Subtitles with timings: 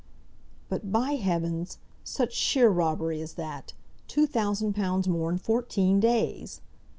[0.67, 1.77] "But, by heavens.
[2.03, 3.73] Such sheer robbery as that!
[4.07, 6.59] Two thousand pounds more in fourteen days!"